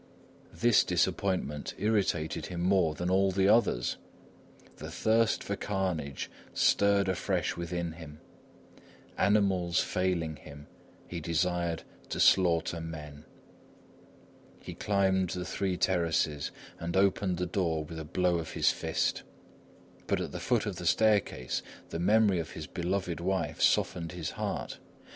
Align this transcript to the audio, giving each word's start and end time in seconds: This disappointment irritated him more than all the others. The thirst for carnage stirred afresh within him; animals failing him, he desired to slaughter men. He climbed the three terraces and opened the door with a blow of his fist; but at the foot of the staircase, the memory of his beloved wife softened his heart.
This 0.51 0.83
disappointment 0.83 1.75
irritated 1.77 2.47
him 2.47 2.59
more 2.59 2.95
than 2.95 3.11
all 3.11 3.29
the 3.31 3.47
others. 3.47 3.97
The 4.77 4.89
thirst 4.89 5.43
for 5.43 5.55
carnage 5.55 6.27
stirred 6.55 7.07
afresh 7.07 7.55
within 7.55 7.91
him; 7.91 8.19
animals 9.15 9.79
failing 9.79 10.37
him, 10.37 10.65
he 11.07 11.19
desired 11.19 11.83
to 12.09 12.19
slaughter 12.19 12.81
men. 12.81 13.25
He 14.59 14.73
climbed 14.73 15.29
the 15.29 15.45
three 15.45 15.77
terraces 15.77 16.49
and 16.79 16.97
opened 16.97 17.37
the 17.37 17.45
door 17.45 17.83
with 17.83 17.99
a 17.99 18.03
blow 18.03 18.39
of 18.39 18.53
his 18.53 18.71
fist; 18.71 19.21
but 20.07 20.19
at 20.19 20.31
the 20.31 20.39
foot 20.39 20.65
of 20.65 20.77
the 20.77 20.87
staircase, 20.87 21.61
the 21.89 21.99
memory 21.99 22.39
of 22.39 22.49
his 22.53 22.65
beloved 22.65 23.19
wife 23.19 23.61
softened 23.61 24.13
his 24.13 24.31
heart. 24.31 24.79